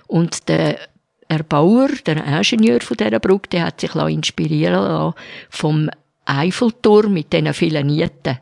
Und 0.07 0.49
der 0.49 0.79
Erbauer, 1.27 1.89
der 2.05 2.25
Ingenieur 2.25 2.81
von 2.81 2.97
dieser 2.97 3.19
Brücke, 3.19 3.49
der 3.49 3.65
hat 3.67 3.79
sich 3.79 3.95
inspirieren 3.95 4.83
lassen 4.83 5.15
vom 5.49 5.89
Eiffelturm 6.25 7.13
mit 7.13 7.31
diesen 7.31 7.53
vielen 7.53 7.87
Nieten. 7.87 8.39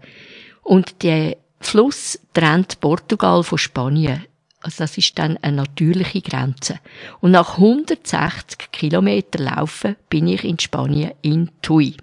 Und 0.63 1.03
der 1.03 1.37
Fluss 1.59 2.19
trennt 2.33 2.79
Portugal 2.79 3.43
von 3.43 3.57
Spanien. 3.57 4.25
Also 4.61 4.83
das 4.83 4.97
ist 4.97 5.17
dann 5.17 5.37
eine 5.37 5.57
natürliche 5.57 6.21
Grenze. 6.21 6.79
Und 7.21 7.31
nach 7.31 7.57
160 7.57 8.71
Kilometern 8.71 9.43
Laufen 9.43 9.95
bin 10.09 10.27
ich 10.27 10.43
in 10.43 10.59
Spanien 10.59 11.11
in 11.21 11.49
Tui. 11.61 11.95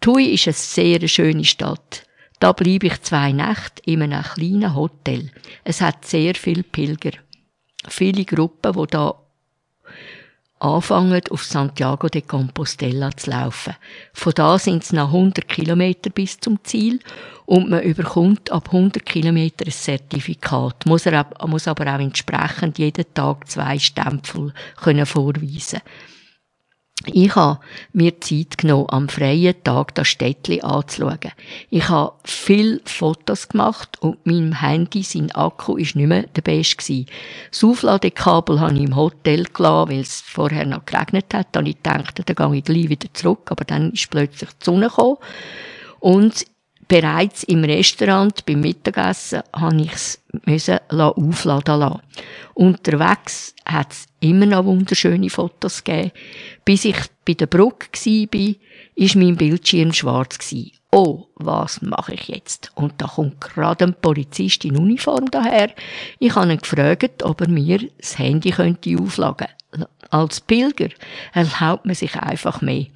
Tui 0.00 0.26
ist 0.26 0.46
eine 0.46 0.54
sehr 0.54 1.08
schöne 1.08 1.44
Stadt. 1.44 2.04
Da 2.40 2.52
blieb 2.52 2.84
ich 2.84 3.02
zwei 3.02 3.32
Nächte 3.32 3.82
in 3.84 4.02
einem 4.02 4.22
kleinen 4.22 4.74
Hotel. 4.74 5.30
Es 5.62 5.82
hat 5.82 6.06
sehr 6.06 6.34
viele 6.34 6.62
Pilger. 6.62 7.12
Viele 7.86 8.24
Gruppen, 8.24 8.72
die 8.72 8.86
da 8.90 9.14
anfangen, 10.58 11.20
auf 11.30 11.44
Santiago 11.44 12.08
de 12.08 12.22
Compostela 12.22 13.10
zu 13.14 13.30
laufen. 13.30 13.76
Von 14.14 14.32
da 14.34 14.58
sind 14.58 14.82
es 14.82 14.92
noch 14.92 15.08
100 15.08 15.48
Kilometer 15.48 16.08
bis 16.08 16.40
zum 16.40 16.64
Ziel 16.64 17.00
und 17.44 17.68
man 17.68 17.82
überkommt 17.82 18.50
ab 18.50 18.68
100 18.68 19.04
Kilometer 19.04 19.66
ein 19.66 19.72
Zertifikat, 19.72 20.86
muss, 20.86 21.04
er, 21.04 21.26
muss 21.46 21.68
aber 21.68 21.94
auch 21.94 22.00
entsprechend 22.00 22.78
jeden 22.78 23.12
Tag 23.12 23.50
zwei 23.50 23.78
Stempel 23.78 24.54
können 24.76 25.06
vorweisen 25.06 25.80
ich 27.06 27.34
habe 27.34 27.60
mir 27.92 28.20
Zeit 28.20 28.58
genommen, 28.58 28.86
am 28.90 29.08
freien 29.08 29.54
Tag 29.64 29.94
das 29.94 30.08
Städtli 30.08 30.60
anzuschauen. 30.60 31.32
Ich 31.70 31.88
habe 31.88 32.12
viele 32.24 32.80
Fotos 32.84 33.48
gemacht 33.48 33.96
und 34.00 34.24
meinem 34.26 34.60
Handy, 34.60 35.02
sein 35.02 35.30
Akku 35.32 35.76
ist 35.76 35.96
nicht 35.96 36.08
mehr 36.08 36.24
der 36.24 36.42
beste 36.42 37.06
Das 37.50 37.64
Aufladekabel 37.64 38.60
habe 38.60 38.74
ich 38.74 38.82
im 38.82 38.96
Hotel 38.96 39.44
gelassen, 39.44 39.90
weil 39.90 40.00
es 40.00 40.20
vorher 40.20 40.66
noch 40.66 40.84
geregnet 40.84 41.32
hat. 41.32 41.48
Dann 41.52 41.64
ich 41.64 41.76
gedacht, 41.82 42.20
dann 42.24 42.36
gehe 42.36 42.58
ich 42.58 42.64
gleich 42.64 42.88
wieder 42.90 43.08
zurück, 43.14 43.50
aber 43.50 43.64
dann 43.64 43.92
ist 43.92 44.10
plötzlich 44.10 44.50
die 44.50 44.64
Sonne 44.64 44.88
gekommen. 44.88 45.16
Und 46.00 46.44
bereits 46.90 47.44
im 47.44 47.62
Restaurant 47.62 48.44
beim 48.46 48.62
Mittagessen 48.62 49.42
habe 49.54 49.82
ich 49.82 49.92
es 49.92 50.20
aufladen 50.88 51.78
lassen. 51.78 52.00
Unterwegs 52.54 53.54
hat 53.64 53.92
es 53.92 54.06
immer 54.18 54.46
noch 54.46 54.64
wunderschöne 54.64 55.30
Fotos 55.30 55.84
gegeben. 55.84 56.10
Bis 56.64 56.84
ich 56.84 56.96
bei 57.24 57.34
der 57.34 57.46
Brücke 57.46 57.88
war, 57.94 58.54
ist 58.96 59.14
mein 59.14 59.36
Bildschirm 59.36 59.92
schwarz. 59.92 60.52
Oh, 60.90 61.26
was 61.36 61.80
mache 61.80 62.14
ich 62.14 62.26
jetzt? 62.26 62.72
Und 62.74 62.94
da 62.98 63.06
kommt 63.06 63.40
gerade 63.40 63.84
ein 63.84 63.94
Polizist 63.94 64.64
in 64.64 64.76
Uniform 64.76 65.30
daher. 65.30 65.70
Ich 66.18 66.34
habe 66.34 66.50
ihn 66.50 66.58
gefragt, 66.58 67.22
ob 67.22 67.40
er 67.40 67.48
mir 67.48 67.88
das 67.98 68.18
Handy 68.18 68.50
könnte 68.50 68.98
aufladen. 68.98 69.46
Als 70.10 70.40
Pilger 70.40 70.88
erlaubt 71.32 71.86
man 71.86 71.94
sich 71.94 72.16
einfach 72.16 72.60
mehr. 72.60 72.86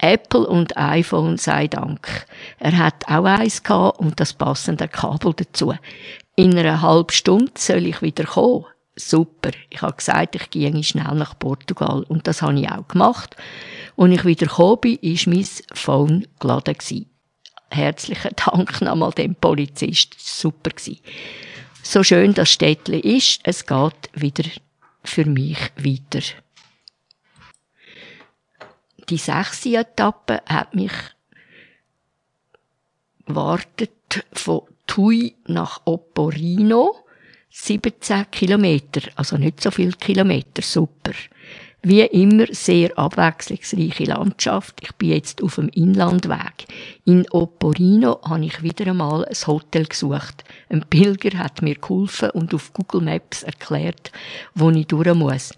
Apple 0.00 0.46
und 0.46 0.76
iPhone 0.76 1.36
sei 1.36 1.68
Dank. 1.68 2.26
Er 2.58 2.76
hat 2.76 3.06
auch 3.06 3.24
eins 3.24 3.62
und 3.98 4.18
das 4.18 4.32
passende 4.32 4.88
Kabel 4.88 5.34
dazu. 5.34 5.74
In 6.36 6.58
einer 6.58 6.80
halben 6.80 7.12
Stunde 7.12 7.52
soll 7.56 7.86
ich 7.86 8.00
wieder 8.02 8.24
kommen. 8.24 8.64
Super. 8.96 9.50
Ich 9.68 9.82
habe 9.82 9.96
gesagt, 9.96 10.34
ich 10.34 10.50
gehe 10.50 10.82
schnell 10.82 11.14
nach 11.14 11.38
Portugal 11.38 12.04
und 12.08 12.26
das 12.26 12.42
habe 12.42 12.58
ich 12.58 12.70
auch 12.70 12.88
gemacht. 12.88 13.36
Und 13.96 14.12
ich 14.12 14.24
wieder 14.24 14.46
gekommen 14.46 14.80
bin, 14.80 14.96
ist 14.96 15.26
mein 15.26 15.46
Phone 15.74 16.26
geladen 16.38 16.76
herzlichen 17.70 18.32
Dank 18.36 18.80
nochmal 18.80 19.12
dem 19.12 19.34
Polizist. 19.34 20.16
Super 20.18 20.70
gewesen. 20.70 21.00
So 21.82 22.02
schön 22.02 22.34
das 22.34 22.50
Städtli 22.50 23.00
ist, 23.00 23.40
es 23.44 23.66
geht 23.66 24.10
wieder 24.12 24.48
für 25.04 25.24
mich 25.24 25.58
weiter. 25.76 26.24
Die 29.10 29.16
sechste 29.16 29.76
Etappe 29.76 30.40
hat 30.46 30.74
mich 30.76 30.92
wartet 33.26 34.24
von 34.32 34.62
Tui 34.86 35.34
nach 35.48 35.80
Opporino. 35.84 36.94
17 37.50 38.30
Kilometer, 38.30 39.00
also 39.16 39.36
nicht 39.36 39.60
so 39.60 39.72
viel 39.72 39.92
Kilometer, 39.94 40.62
super. 40.62 41.12
Wie 41.82 42.02
immer 42.02 42.46
sehr 42.52 42.96
abwechslungsreiche 42.96 44.04
Landschaft. 44.04 44.80
Ich 44.80 44.92
bin 44.92 45.08
jetzt 45.08 45.42
auf 45.42 45.56
dem 45.56 45.70
Inlandweg. 45.70 46.66
In 47.04 47.28
Opporino 47.30 48.20
habe 48.22 48.44
ich 48.44 48.62
wieder 48.62 48.86
einmal 48.88 49.24
ein 49.24 49.46
Hotel 49.46 49.86
gesucht. 49.86 50.44
Ein 50.68 50.84
Pilger 50.88 51.36
hat 51.38 51.62
mir 51.62 51.74
geholfen 51.74 52.30
und 52.30 52.54
auf 52.54 52.72
Google 52.74 53.00
Maps 53.00 53.42
erklärt, 53.42 54.12
wo 54.54 54.70
ich 54.70 54.86
durch 54.86 55.14
muss. 55.14 55.52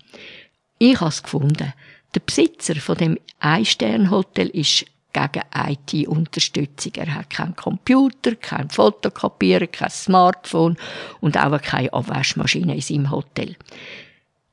Ich 0.78 0.98
habe 0.98 1.10
es 1.10 1.22
gefunden. 1.22 1.74
Der 2.14 2.20
Besitzer 2.20 2.76
von 2.76 2.96
dem 2.98 3.18
Ein-Stern-Hotel 3.40 4.48
ist 4.48 4.84
gegen 5.12 5.42
IT-Unterstützung. 5.54 6.92
Er 6.96 7.14
hat 7.14 7.30
keinen 7.30 7.56
Computer, 7.56 8.34
kein 8.34 8.68
Fotokopierer, 8.68 9.66
kein 9.66 9.90
Smartphone 9.90 10.76
und 11.20 11.38
auch 11.38 11.60
keine 11.60 11.92
Abwaschmaschine 11.92 12.74
in 12.74 12.80
seinem 12.80 13.10
Hotel. 13.10 13.56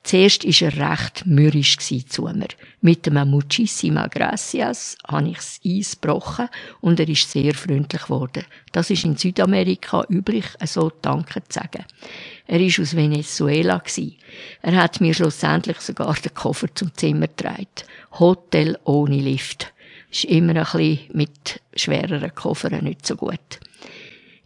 Zuerst 0.03 0.45
war 0.45 0.69
er 0.69 0.91
recht 0.91 1.25
mürrisch 1.25 1.77
zu 1.77 2.23
mir. 2.23 2.47
Mit 2.81 3.07
einem 3.07 3.31
Muchísima 3.31 4.07
Gracias 4.07 4.97
habe 5.07 5.29
ich 5.29 5.35
das 5.35 5.59
Eis 5.65 5.99
gebrochen 5.99 6.49
und 6.81 6.99
er 6.99 7.09
ist 7.09 7.29
sehr 7.29 7.53
freundlich 7.53 8.03
geworden. 8.03 8.45
Das 8.71 8.89
ist 8.89 9.03
in 9.03 9.17
Südamerika 9.17 10.05
üblich, 10.09 10.45
so 10.65 10.91
Danke 11.01 11.43
zu 11.49 11.59
sagen. 11.59 11.85
Er 12.47 12.59
ist 12.59 12.79
aus 12.79 12.95
Venezuela. 12.95 13.83
Er 14.61 14.75
hat 14.77 15.01
mir 15.01 15.13
schlussendlich 15.13 15.79
sogar 15.81 16.15
den 16.15 16.33
Koffer 16.33 16.73
zum 16.73 16.93
Zimmer 16.95 17.27
getragen. 17.27 17.67
Hotel 18.17 18.79
ohne 18.85 19.17
Lift. 19.17 19.73
Ist 20.09 20.23
immer 20.23 20.55
ein 20.55 20.63
bisschen 20.63 21.07
mit 21.13 21.61
schwereren 21.75 22.33
Koffern 22.33 22.83
nicht 22.83 23.05
so 23.05 23.15
gut. 23.15 23.59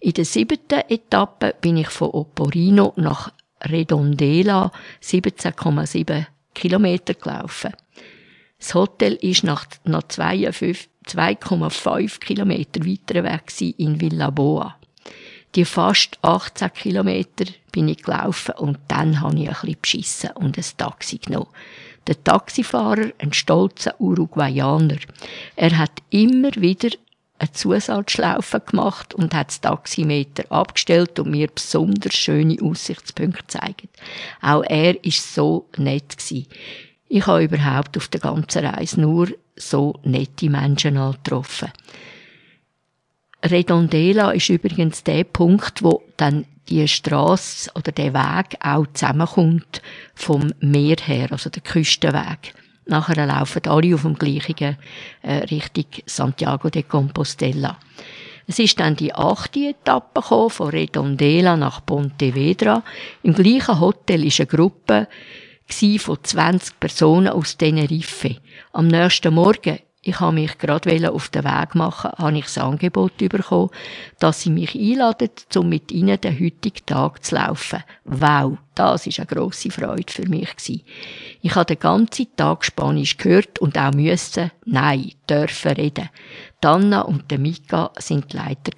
In 0.01 0.11
der 0.11 0.25
siebten 0.25 0.81
Etappe 0.89 1.55
bin 1.61 1.77
ich 1.77 1.87
von 1.87 2.09
Oporino 2.09 2.91
nach 2.97 3.31
Redondela 3.65 4.71
17,7 5.01 6.25
Kilometer 6.53 7.13
gelaufen. 7.13 7.71
Das 8.59 8.75
Hotel 8.75 9.13
ist 9.15 9.43
nach, 9.43 9.65
nach 9.83 10.03
2,5 10.03 12.19
Kilometer 12.19 12.85
weiter 12.85 13.23
weg 13.23 13.51
in 13.77 13.99
Villa 13.99 14.29
Boa. 14.29 14.77
Die 15.55 15.65
fast 15.65 16.17
18 16.23 16.73
Kilometer 16.73 17.45
bin 17.71 17.87
ich 17.87 18.01
gelaufen 18.01 18.55
und 18.57 18.79
dann 18.87 19.21
habe 19.21 19.37
ich 19.37 19.49
ein 19.49 19.53
bisschen 19.53 19.77
beschissen 19.81 20.31
und 20.31 20.57
ein 20.57 20.65
Taxi 20.77 21.19
genommen. 21.19 21.49
Der 22.07 22.23
Taxifahrer, 22.23 23.11
ein 23.19 23.33
stolzer 23.33 23.93
Uruguayaner, 23.99 24.97
er 25.55 25.77
hat 25.77 26.01
immer 26.09 26.49
wieder 26.55 26.89
eine 27.39 27.51
Zusatzschlaufe 27.51 28.59
gemacht 28.59 29.13
und 29.13 29.33
hat 29.33 29.49
das 29.49 29.61
Taximeter 29.61 30.49
abgestellt 30.51 31.19
und 31.19 31.31
mir 31.31 31.47
besonders 31.47 32.13
schöne 32.13 32.57
Aussichtspunkte 32.61 33.59
gezeigt. 33.59 33.89
Auch 34.41 34.63
er 34.63 35.03
ist 35.03 35.33
so 35.33 35.67
nett 35.77 36.17
gewesen. 36.17 36.47
Ich 37.09 37.27
habe 37.27 37.43
überhaupt 37.43 37.97
auf 37.97 38.07
der 38.07 38.21
ganzen 38.21 38.65
Reise 38.65 39.01
nur 39.01 39.27
so 39.55 39.99
nette 40.03 40.49
Menschen 40.49 40.95
getroffen. 40.95 41.71
Redondela 43.43 44.31
ist 44.31 44.49
übrigens 44.49 45.03
der 45.03 45.25
Punkt, 45.25 45.83
wo 45.83 46.01
dann 46.17 46.45
die 46.69 46.87
Straße 46.87 47.71
oder 47.75 47.91
der 47.91 48.13
Weg 48.13 48.57
auch 48.61 48.87
zusammenkommt 48.93 49.81
vom 50.15 50.53
Meer 50.59 50.95
her, 51.03 51.27
also 51.31 51.49
der 51.49 51.61
Küstenweg. 51.61 52.53
Nachher 52.85 53.25
laufen 53.25 53.61
alle 53.67 53.95
auf 53.95 54.01
dem 54.01 54.15
gleichen 54.15 54.77
äh, 55.21 55.33
Richtung 55.35 55.85
Santiago 56.05 56.69
de 56.69 56.83
Compostela. 56.83 57.77
Es 58.45 58.59
ist 58.59 58.79
dann 58.79 58.95
die 58.95 59.13
achte 59.13 59.69
Etappe 59.69 60.21
gekommen, 60.21 60.49
von 60.49 60.69
Redondela 60.69 61.55
nach 61.55 61.85
Pontevedra. 61.85 62.83
Im 63.23 63.33
gleichen 63.33 63.79
Hotel 63.79 64.25
ist 64.25 64.39
eine 64.39 64.47
Gruppe 64.47 65.07
von 65.99 66.17
20 66.21 66.79
Personen 66.79 67.29
aus 67.29 67.57
Tenerife. 67.57 68.35
Am 68.73 68.87
nächsten 68.87 69.33
Morgen 69.33 69.79
ich 70.05 70.19
habe 70.19 70.35
mich 70.35 70.57
gerade 70.57 71.11
auf 71.11 71.29
den 71.29 71.45
Weg 71.45 71.75
machen, 71.75 72.11
habe 72.17 72.37
ich 72.37 72.43
das 72.43 72.57
Angebot 72.57 73.17
bekommen, 73.17 73.69
dass 74.19 74.41
sie 74.41 74.49
mich 74.49 74.75
einladen, 74.75 75.29
um 75.55 75.69
mit 75.69 75.93
ihnen 75.93 76.19
den 76.19 76.37
heutigen 76.37 76.85
Tag 76.85 77.23
zu 77.23 77.35
laufen. 77.35 77.83
Wow, 78.03 78.57
das 78.75 79.07
ist 79.07 79.19
eine 79.19 79.27
grosse 79.27 79.71
Freude 79.71 80.11
für 80.11 80.27
mich. 80.27 80.83
Ich 81.41 81.55
habe 81.55 81.65
den 81.65 81.79
ganzen 81.79 82.27
Tag 82.35 82.65
Spanisch 82.65 83.15
gehört 83.15 83.59
und 83.59 83.77
auch 83.77 83.93
müssen, 83.93 84.51
nein, 84.65 85.13
dürfen 85.29 85.71
reden. 85.71 86.09
Dana 86.59 87.01
und 87.01 87.31
Mika 87.39 87.91
sind 87.97 88.33
die 88.33 88.37
Leiter. 88.37 88.71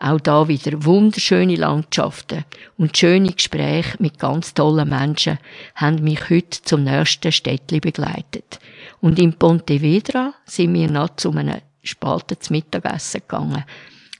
Auch 0.00 0.20
da 0.20 0.46
wieder 0.46 0.84
wunderschöne 0.84 1.56
Landschaften 1.56 2.44
und 2.76 2.96
schöne 2.96 3.32
Gespräche 3.32 3.96
mit 3.98 4.20
ganz 4.20 4.54
tollen 4.54 4.88
Menschen 4.88 5.38
haben 5.74 6.04
mich 6.04 6.30
heute 6.30 6.62
zum 6.62 6.84
nächsten 6.84 7.32
Städtli 7.32 7.80
begleitet. 7.80 8.60
Und 9.00 9.18
in 9.18 9.32
Pontevedra 9.32 10.34
sind 10.44 10.74
wir 10.74 10.88
noch 10.88 11.16
zu 11.16 11.32
einem 11.32 11.60
Spalten 11.82 12.40
zum 12.40 12.54
Mittagessen 12.54 13.22
gegangen. 13.22 13.64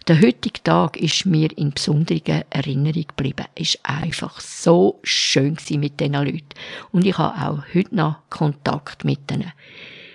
Der 0.09 0.21
heutige 0.21 0.62
Tag 0.64 0.97
ist 0.97 1.27
mir 1.27 1.57
in 1.57 1.71
besonderer 1.71 2.45
Erinnerung 2.51 3.05
geblieben. 3.07 3.47
Es 3.55 3.79
war 3.85 3.99
einfach 3.99 4.41
so 4.41 4.99
schön 5.05 5.57
mit 5.73 6.01
diesen 6.01 6.14
Leuten. 6.14 6.49
Und 6.91 7.07
ich 7.07 7.19
habe 7.19 7.38
auch 7.38 7.75
heute 7.75 7.95
noch 7.95 8.17
Kontakt 8.31 9.05
mit 9.05 9.31
ihnen. 9.31 9.53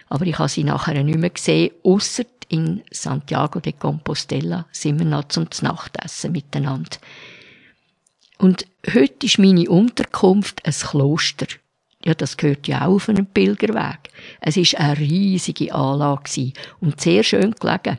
Aber 0.09 0.25
ich 0.25 0.37
habe 0.37 0.49
sie 0.49 0.63
nachher 0.63 1.01
nicht 1.03 1.19
mehr 1.19 1.29
gesehen, 1.29 1.71
ausser 1.83 2.25
in 2.53 2.83
Santiago 2.91 3.59
de 3.59 3.73
Compostela 3.73 4.67
sind 4.71 4.99
wir 4.99 5.05
noch 5.05 5.27
zum 5.27 5.47
Nachtessen 5.61 6.31
miteinander. 6.31 6.97
Und 8.37 8.67
heute 8.93 9.25
ist 9.25 9.39
meine 9.39 9.67
Unterkunft 9.69 10.63
ein 10.65 10.71
Kloster. 10.71 11.47
Ja, 12.05 12.13
das 12.13 12.37
gehört 12.37 12.67
ja 12.67 12.85
auch 12.85 12.95
auf 12.95 13.09
einem 13.09 13.25
Pilgerweg. 13.25 14.09
Es 14.39 14.57
ist 14.57 14.77
eine 14.77 14.97
riesige 14.99 15.73
Anlage 15.73 16.51
und 16.79 17.01
sehr 17.01 17.23
schön 17.23 17.53
gelegen. 17.53 17.97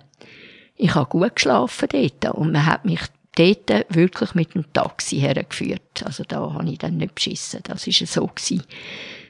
Ich 0.76 0.94
habe 0.94 1.08
gut 1.08 1.34
geschlafen 1.34 1.88
dort 1.90 2.34
und 2.34 2.52
man 2.52 2.66
hat 2.66 2.84
mich 2.84 3.00
dort 3.36 3.86
wirklich 3.88 4.34
mit 4.34 4.54
dem 4.54 4.72
Taxi 4.72 5.18
hergeführt. 5.18 6.04
Also 6.04 6.22
da 6.22 6.52
habe 6.52 6.70
ich 6.70 6.78
dann 6.78 6.98
nicht 6.98 7.14
beschissen. 7.14 7.60
Das 7.64 7.86
ist 7.86 8.06
so 8.06 8.26
gewesen. 8.26 8.62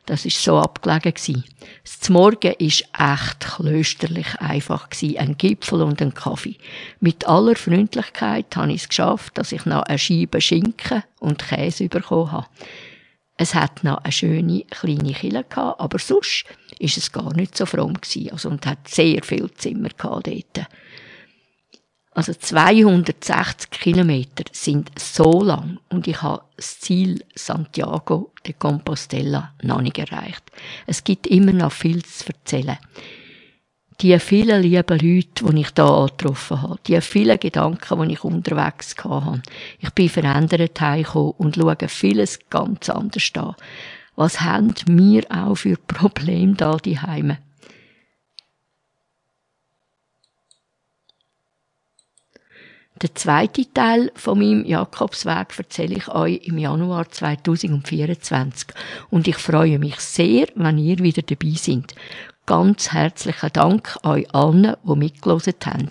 Das 0.06 0.26
ist 0.26 0.42
so 0.42 0.58
abgelegen. 0.58 1.14
Das 1.82 2.10
Morgen 2.10 2.52
ist 2.58 2.84
echt 2.98 3.40
klösterlich 3.40 4.38
einfach. 4.38 4.88
Ein 5.16 5.38
Gipfel 5.38 5.80
und 5.80 6.02
ein 6.02 6.12
Kaffee. 6.12 6.56
Mit 7.00 7.26
aller 7.26 7.56
Freundlichkeit 7.56 8.54
habe 8.54 8.72
ich 8.72 8.82
es 8.82 8.88
geschafft, 8.88 9.38
dass 9.38 9.52
ich 9.52 9.64
noch 9.64 9.82
eine 9.84 9.98
Scheibe 9.98 10.42
Schinken 10.42 11.04
und 11.20 11.48
Käse 11.48 11.88
bekommen 11.88 12.32
habe. 12.32 12.46
Es 13.36 13.54
hat 13.54 13.82
noch 13.82 13.98
eine 13.98 14.12
schöne 14.12 14.64
kleine 14.70 15.12
Kille 15.12 15.42
gehabt, 15.42 15.80
aber 15.80 15.98
sonst 15.98 16.44
ist 16.78 16.98
es 16.98 17.10
gar 17.10 17.34
nicht 17.34 17.56
so 17.56 17.66
fromm 17.66 17.94
gewesen. 17.94 18.30
Also, 18.30 18.50
und 18.50 18.64
hat 18.66 18.86
sehr 18.86 19.22
viel 19.22 19.50
Zimmer 19.54 19.88
gehabt 19.88 20.26
dort. 20.26 20.68
Also 22.14 22.32
260 22.32 23.70
Kilometer 23.70 24.44
sind 24.52 24.96
so 24.96 25.42
lang 25.42 25.78
und 25.88 26.06
ich 26.06 26.22
habe 26.22 26.42
das 26.56 26.78
Ziel 26.78 27.24
Santiago 27.34 28.32
de 28.46 28.54
Compostela 28.56 29.52
noch 29.62 29.80
nicht 29.80 29.98
erreicht. 29.98 30.44
Es 30.86 31.02
gibt 31.02 31.26
immer 31.26 31.52
noch 31.52 31.72
viel 31.72 32.04
zu 32.04 32.28
erzählen. 32.28 32.78
Die 34.00 34.16
vielen 34.20 34.62
lieben 34.62 34.98
Leute, 34.98 35.52
die 35.52 35.60
ich 35.60 35.70
da 35.70 36.06
getroffen 36.06 36.62
habe, 36.62 36.78
die 36.86 37.00
vielen 37.00 37.38
Gedanken, 37.38 38.08
die 38.08 38.14
ich 38.14 38.24
unterwegs 38.24 38.94
hatte. 39.02 39.42
Ich 39.80 39.90
bin 39.90 40.08
verändert 40.08 40.80
heimgekommen 40.80 41.34
und 41.38 41.56
schaue 41.56 41.88
vieles 41.88 42.38
ganz 42.48 42.90
anders 42.90 43.30
an. 43.34 43.54
Was 44.14 44.40
haben 44.40 44.72
wir 44.86 45.24
auch 45.30 45.56
für 45.56 45.76
Probleme 45.76 46.54
da 46.54 46.76
die 46.76 46.98
Heime? 46.98 47.38
Der 53.02 53.12
zweite 53.12 53.72
Teil 53.74 54.12
von 54.14 54.38
meinem 54.38 54.64
Jakobsweg 54.64 55.58
erzähle 55.58 55.96
ich 55.96 56.08
euch 56.08 56.46
im 56.46 56.58
Januar 56.58 57.10
2024 57.10 58.68
und 59.10 59.26
ich 59.26 59.36
freue 59.36 59.80
mich 59.80 59.96
sehr, 59.96 60.46
wenn 60.54 60.78
ihr 60.78 60.98
wieder 60.98 61.22
dabei 61.22 61.54
seid. 61.56 61.92
Ganz 62.46 62.92
herzlichen 62.92 63.50
Dank 63.52 63.96
euch 64.04 64.32
allen, 64.32 64.76
die 64.84 64.96
mitgelesen 64.96 65.54
haben. 65.64 65.90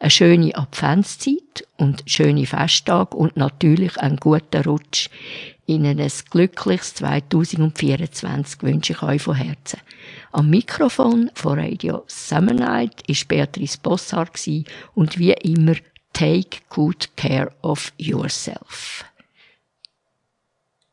eine 0.00 0.10
schöne 0.10 0.56
Adventszeit 0.56 1.66
und 1.76 2.02
schöne 2.06 2.46
Festtage 2.46 3.14
und 3.14 3.36
natürlich 3.36 3.98
einen 3.98 4.16
guten 4.16 4.62
Rutsch. 4.62 5.10
Ihnen 5.66 6.00
ein 6.00 6.12
glückliches 6.30 6.94
2024 6.94 8.62
wünsche 8.62 8.94
ich 8.94 9.02
euch 9.02 9.20
von 9.20 9.34
Herzen. 9.34 9.80
Am 10.32 10.48
Mikrofon 10.48 11.30
von 11.34 11.58
Radio 11.58 12.04
Summer 12.06 12.54
Night 12.54 13.02
ist 13.06 13.28
Beatrice 13.28 13.76
Bossart 13.76 14.40
und 14.94 15.18
wie 15.18 15.32
immer, 15.32 15.74
take 16.18 16.64
good 16.68 17.06
care 17.14 17.48
of 17.62 17.92
yourself. 17.96 19.04